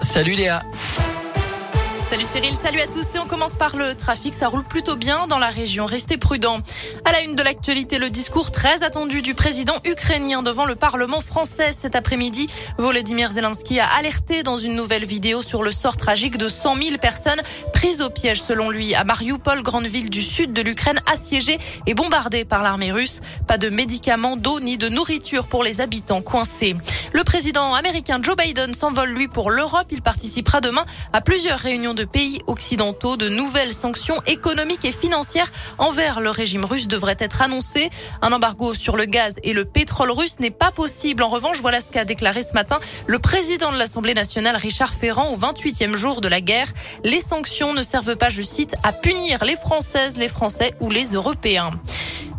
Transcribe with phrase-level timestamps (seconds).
[0.00, 0.71] Salut Léa.
[2.12, 4.34] Salut Cyril, salut à tous et on commence par le trafic.
[4.34, 5.86] Ça roule plutôt bien dans la région.
[5.86, 6.58] Restez prudents.
[7.06, 11.22] À la une de l'actualité, le discours très attendu du président ukrainien devant le Parlement
[11.22, 12.48] français cet après-midi.
[12.76, 16.98] Volodymyr Zelensky a alerté dans une nouvelle vidéo sur le sort tragique de 100 000
[16.98, 17.40] personnes
[17.72, 21.94] prises au piège selon lui à Mariupol, grande ville du sud de l'Ukraine assiégée et
[21.94, 23.22] bombardée par l'armée russe.
[23.48, 26.76] Pas de médicaments, d'eau ni de nourriture pour les habitants coincés.
[27.14, 29.86] Le président américain Joe Biden s'envole lui pour l'Europe.
[29.90, 30.84] Il participera demain
[31.14, 33.16] à plusieurs réunions de pays occidentaux.
[33.16, 37.90] De nouvelles sanctions économiques et financières envers le régime russe devraient être annoncées.
[38.20, 41.22] Un embargo sur le gaz et le pétrole russe n'est pas possible.
[41.22, 45.32] En revanche, voilà ce qu'a déclaré ce matin le président de l'Assemblée nationale, Richard Ferrand,
[45.32, 46.72] au 28e jour de la guerre.
[47.04, 51.12] Les sanctions ne servent pas, je cite, à punir les Françaises, les Français ou les
[51.12, 51.70] Européens.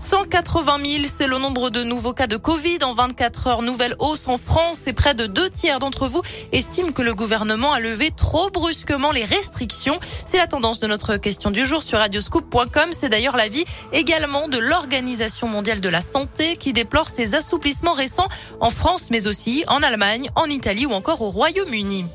[0.04, 3.62] 180 000, c'est le nombre de nouveaux cas de Covid en 24 heures.
[3.62, 6.22] Nouvelle hausse en France et près de deux tiers d'entre vous
[6.52, 9.98] estiment que le gouvernement a levé trop brusquement les restrictions.
[10.26, 12.90] C'est la tendance de notre question du jour sur radioscoop.com.
[12.92, 18.28] C'est d'ailleurs l'avis également de l'Organisation mondiale de la santé qui déplore ces assouplissements récents
[18.60, 22.08] en France, mais aussi en Allemagne, en Italie ou encore au Royaume-Uni.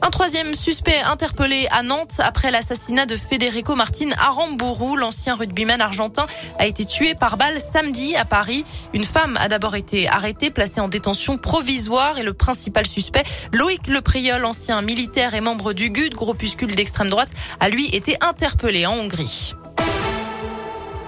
[0.00, 6.26] Un troisième suspect interpellé à Nantes après l'assassinat de Federico Martin Aramburu, l'ancien rugbyman argentin,
[6.58, 8.64] a été tué par balle samedi à Paris.
[8.94, 13.88] Une femme a d'abord été arrêtée, placée en détention provisoire et le principal suspect, Loïc
[13.88, 18.94] Lepriol, ancien militaire et membre du GUD, groupuscule d'extrême droite, a lui été interpellé en
[18.94, 19.54] Hongrie.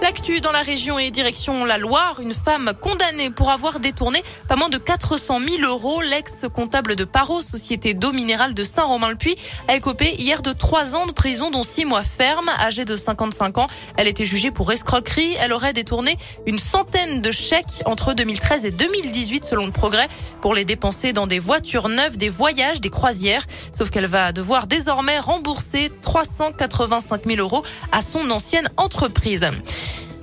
[0.01, 4.55] L'actu dans la région et direction la Loire, une femme condamnée pour avoir détourné pas
[4.55, 6.01] moins de 400 000 euros.
[6.01, 9.35] L'ex-comptable de Paro, société d'eau minérale de Saint-Romain-le-Puy,
[9.67, 12.49] a écopé hier de trois ans de prison, dont six mois ferme.
[12.59, 15.35] Âgée de 55 ans, elle était jugée pour escroquerie.
[15.39, 20.07] Elle aurait détourné une centaine de chèques entre 2013 et 2018, selon le progrès,
[20.41, 23.45] pour les dépenser dans des voitures neuves, des voyages, des croisières.
[23.71, 29.45] Sauf qu'elle va devoir désormais rembourser 385 000 euros à son ancienne entreprise.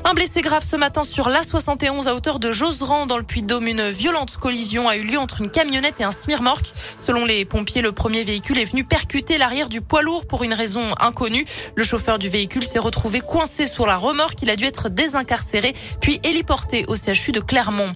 [0.05, 3.67] Un blessé grave ce matin sur l'A71 à hauteur de Joseran dans le Puy-de-Dôme.
[3.67, 6.73] Une violente collision a eu lieu entre une camionnette et un smirmorque.
[7.01, 10.55] Selon les pompiers, le premier véhicule est venu percuter l'arrière du poids lourd pour une
[10.55, 11.45] raison inconnue.
[11.75, 14.41] Le chauffeur du véhicule s'est retrouvé coincé sur la remorque.
[14.43, 17.93] Il a dû être désincarcéré puis héliporté au CHU de Clermont.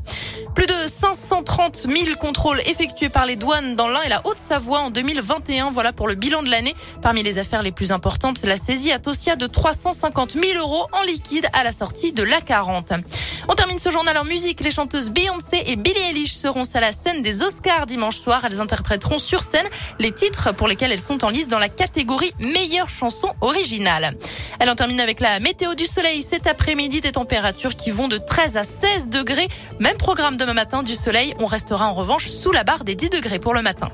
[0.54, 4.90] Plus de 530 000 contrôles effectués par les douanes dans l'Ain et la Haute-Savoie en
[4.90, 5.70] 2021.
[5.70, 6.74] Voilà pour le bilan de l'année.
[7.00, 11.02] Parmi les affaires les plus importantes, la saisie à Tosia de 350 000 euros en
[11.04, 13.00] liquide à la sortie de l'A40.
[13.48, 14.60] On termine ce journal en musique.
[14.60, 18.44] Les chanteuses Beyoncé et Billie Eilish seront à la scène des Oscars dimanche soir.
[18.44, 19.66] Elles interpréteront sur scène
[19.98, 24.16] les titres pour lesquels elles sont en liste dans la catégorie meilleure chanson originale.
[24.62, 28.16] Elle en termine avec la météo du soleil cet après-midi, des températures qui vont de
[28.16, 29.48] 13 à 16 degrés.
[29.80, 31.34] Même programme demain matin du soleil.
[31.40, 33.88] On restera en revanche sous la barre des 10 degrés pour le matin.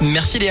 [0.00, 0.46] Merci Léa.